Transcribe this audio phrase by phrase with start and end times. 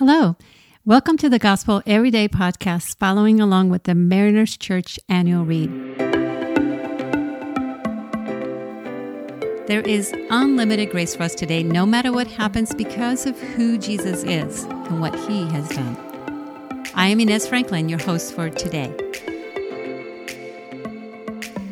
[0.00, 0.34] Hello.
[0.86, 5.68] Welcome to the Gospel Everyday podcast, following along with the Mariners Church annual read.
[9.66, 14.24] There is unlimited grace for us today, no matter what happens, because of who Jesus
[14.24, 15.98] is and what he has done.
[16.94, 18.90] I am Inez Franklin, your host for today.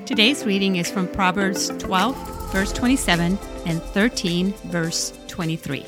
[0.04, 5.86] Today's reading is from Proverbs 12, verse 27, and 13, verse 23.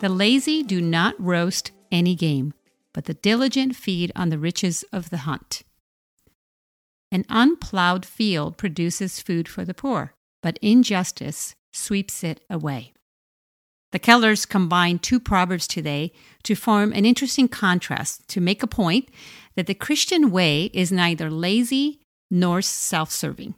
[0.00, 2.52] The lazy do not roast any game,
[2.92, 5.62] but the diligent feed on the riches of the hunt.
[7.10, 10.12] An unplowed field produces food for the poor,
[10.42, 12.92] but injustice sweeps it away.
[13.92, 19.08] The Kellers combine two proverbs today to form an interesting contrast to make a point
[19.54, 23.54] that the Christian way is neither lazy nor self serving.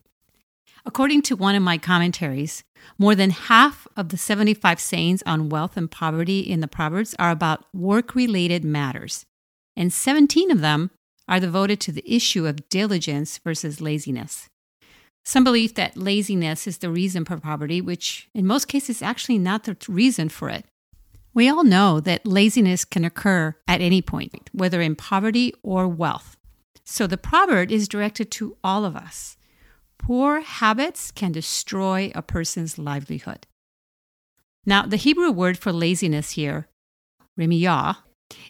[0.86, 2.64] According to one of my commentaries,
[2.98, 7.30] more than half of the 75 sayings on wealth and poverty in the Proverbs are
[7.30, 9.26] about work related matters,
[9.76, 10.90] and 17 of them
[11.28, 14.48] are devoted to the issue of diligence versus laziness.
[15.24, 19.38] Some believe that laziness is the reason for poverty, which in most cases is actually
[19.38, 20.64] not the reason for it.
[21.34, 26.36] We all know that laziness can occur at any point, whether in poverty or wealth.
[26.84, 29.36] So the proverb is directed to all of us.
[29.98, 33.46] Poor habits can destroy a person's livelihood.
[34.64, 36.68] Now, the Hebrew word for laziness here,
[37.38, 37.96] remiyah,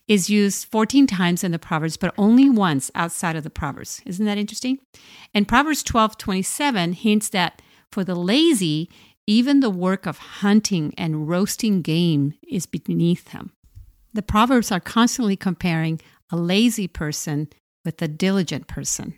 [0.06, 4.02] is used 14 times in the Proverbs, but only once outside of the Proverbs.
[4.05, 4.78] Isn't that interesting?
[5.34, 8.88] And Proverbs 12 27 hints that for the lazy,
[9.27, 13.52] even the work of hunting and roasting game is beneath them.
[14.14, 17.48] The Proverbs are constantly comparing a lazy person
[17.84, 19.14] with a diligent person.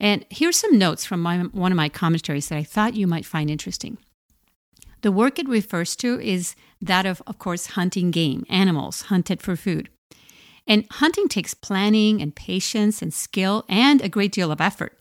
[0.00, 3.26] And here's some notes from my, one of my commentaries that I thought you might
[3.26, 3.98] find interesting.
[5.02, 9.56] The work it refers to is that of, of course, hunting game, animals hunted for
[9.56, 9.88] food.
[10.66, 14.98] And hunting takes planning and patience and skill and a great deal of effort.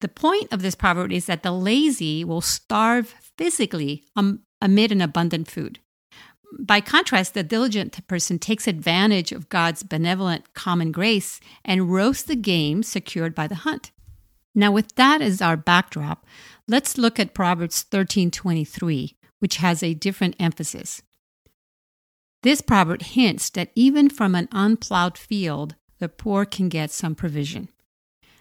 [0.00, 5.00] The point of this proverb is that the lazy will starve physically um, amid an
[5.00, 5.78] abundant food.
[6.58, 12.36] By contrast, the diligent person takes advantage of God's benevolent common grace and roasts the
[12.36, 13.90] game secured by the hunt.
[14.54, 16.26] Now, with that as our backdrop,
[16.68, 21.02] let's look at Proverbs 13:23, which has a different emphasis.
[22.42, 27.68] This proverb hints that even from an unplowed field, the poor can get some provision.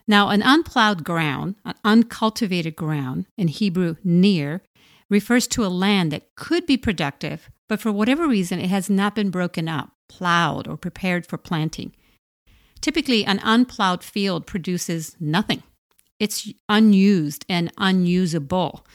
[0.07, 4.63] Now, an unplowed ground, an uncultivated ground, in Hebrew, nir,
[5.11, 9.13] refers to a land that could be productive, but for whatever reason, it has not
[9.13, 11.93] been broken up, plowed, or prepared for planting.
[12.79, 15.61] Typically, an unplowed field produces nothing.
[16.19, 18.85] It's unused and unusable.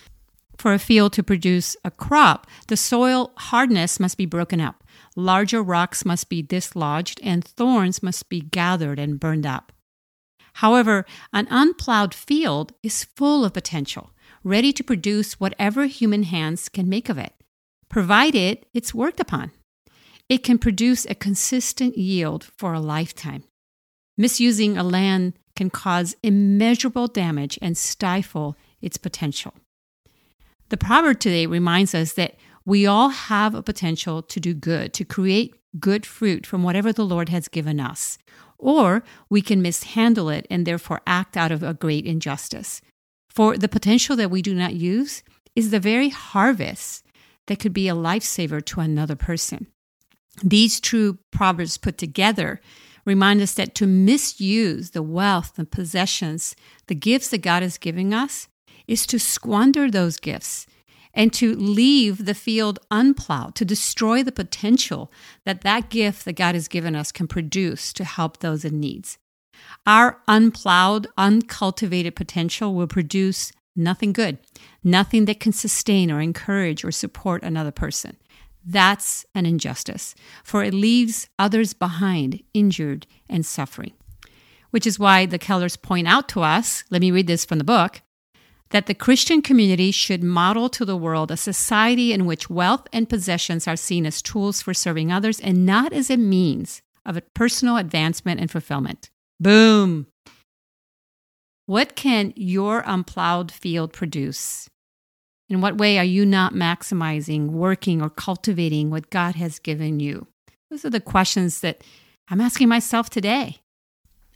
[0.57, 4.83] For a field to produce a crop, the soil hardness must be broken up.
[5.15, 9.71] Larger rocks must be dislodged, and thorns must be gathered and burned up.
[10.55, 14.13] However, an unplowed field is full of potential,
[14.47, 17.33] ready to produce whatever human hands can make of it,
[17.89, 19.51] provided it's worked upon.
[20.29, 23.43] It can produce a consistent yield for a lifetime.
[24.17, 29.53] Misusing a land can cause immeasurable damage and stifle its potential.
[30.69, 35.05] The proverb today reminds us that we all have a potential to do good, to
[35.05, 38.17] create good fruit from whatever the Lord has given us.
[38.59, 42.81] Or we can mishandle it and therefore act out of a great injustice.
[43.37, 45.23] For the potential that we do not use
[45.55, 47.05] is the very harvest
[47.49, 49.67] that could be a lifesaver to another person.
[50.43, 52.63] These true proverbs put together
[53.05, 58.15] remind us that to misuse the wealth and possessions, the gifts that God is giving
[58.15, 58.49] us,
[58.89, 60.67] is to squander those gifts
[61.13, 65.13] and to leave the field unplowed, to destroy the potential
[65.45, 69.19] that that gift that God has given us can produce to help those in needs.
[69.87, 74.39] Our unplowed, uncultivated potential will produce nothing good,
[74.83, 78.17] nothing that can sustain or encourage or support another person.
[78.65, 83.93] That's an injustice, for it leaves others behind, injured and suffering.
[84.71, 87.65] Which is why the Kellers point out to us let me read this from the
[87.65, 88.01] book
[88.71, 93.09] that the Christian community should model to the world a society in which wealth and
[93.09, 97.77] possessions are seen as tools for serving others and not as a means of personal
[97.77, 99.11] advancement and fulfillment.
[99.39, 100.07] Boom!
[101.67, 104.69] What can your unplowed field produce?
[105.49, 110.27] In what way are you not maximizing, working, or cultivating what God has given you?
[110.71, 111.83] Those are the questions that
[112.29, 113.59] I'm asking myself today.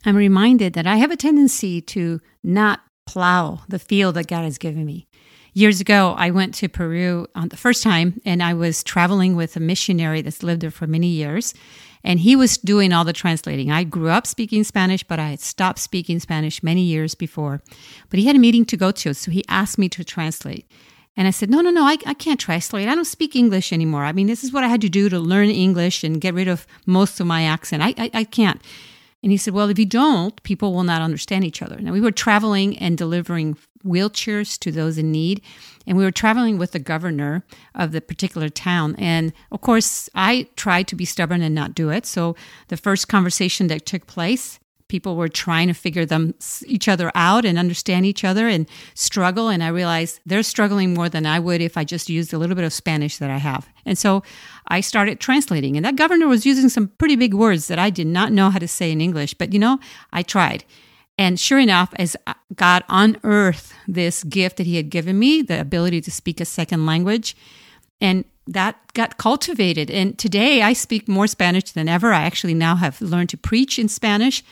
[0.05, 4.57] I'm reminded that I have a tendency to not plow the field that God has
[4.57, 5.07] given me.
[5.53, 9.57] Years ago, I went to Peru on the first time, and I was traveling with
[9.57, 11.53] a missionary that's lived there for many years.
[12.03, 13.71] And he was doing all the translating.
[13.71, 17.61] I grew up speaking Spanish, but I had stopped speaking Spanish many years before.
[18.09, 20.69] But he had a meeting to go to, so he asked me to translate.
[21.17, 22.87] And I said, No, no, no, I, I can't translate.
[22.87, 24.05] I don't speak English anymore.
[24.05, 26.47] I mean, this is what I had to do to learn English and get rid
[26.47, 27.83] of most of my accent.
[27.83, 28.61] I, I, I can't.
[29.21, 31.79] And he said, Well, if you don't, people will not understand each other.
[31.79, 35.41] Now, we were traveling and delivering wheelchairs to those in need.
[35.87, 37.43] And we were traveling with the governor
[37.75, 38.95] of the particular town.
[38.97, 42.05] And of course, I tried to be stubborn and not do it.
[42.05, 42.35] So
[42.67, 44.59] the first conversation that took place,
[44.91, 46.35] people were trying to figure them
[46.65, 51.07] each other out and understand each other and struggle and i realized they're struggling more
[51.07, 53.69] than i would if i just used a little bit of spanish that i have
[53.85, 54.21] and so
[54.67, 58.05] i started translating and that governor was using some pretty big words that i did
[58.05, 59.79] not know how to say in english but you know
[60.11, 60.65] i tried
[61.17, 62.15] and sure enough, as
[62.55, 66.85] God unearthed this gift that He had given me, the ability to speak a second
[66.85, 67.35] language,
[67.99, 69.91] and that got cultivated.
[69.91, 72.11] And today I speak more Spanish than ever.
[72.11, 74.43] I actually now have learned to preach in Spanish,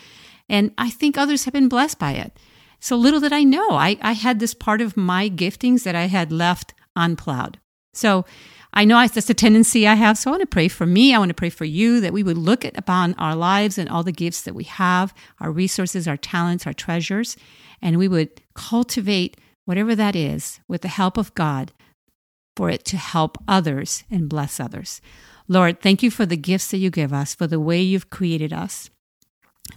[0.47, 2.37] and I think others have been blessed by it.
[2.79, 6.05] So little did I know, I, I had this part of my giftings that I
[6.05, 7.59] had left unplowed.
[7.93, 8.25] So
[8.73, 10.17] I know that's a tendency I have.
[10.17, 11.13] So I want to pray for me.
[11.13, 13.89] I want to pray for you that we would look at, upon our lives and
[13.89, 17.35] all the gifts that we have, our resources, our talents, our treasures,
[17.81, 21.71] and we would cultivate whatever that is with the help of God
[22.55, 25.01] for it to help others and bless others.
[25.47, 28.53] Lord, thank you for the gifts that you give us, for the way you've created
[28.53, 28.89] us.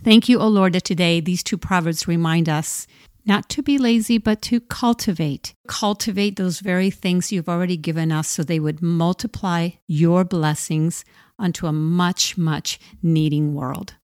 [0.03, 2.87] Thank you, O Lord, that today these two proverbs remind us
[3.25, 5.55] not to be lazy, but to cultivate.
[5.69, 11.05] Cultivate those very things you've already given us so they would multiply your blessings
[11.39, 13.95] unto a much, much needing world.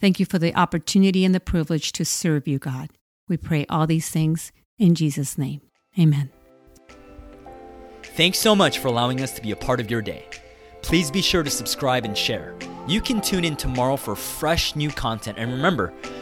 [0.00, 2.90] Thank you for the opportunity and the privilege to serve you, God.
[3.28, 5.60] We pray all these things in Jesus' name.
[5.98, 6.30] Amen.
[8.02, 10.26] Thanks so much for allowing us to be a part of your day.
[10.82, 12.54] Please be sure to subscribe and share.
[12.88, 15.38] You can tune in tomorrow for fresh new content.
[15.38, 15.92] And remember,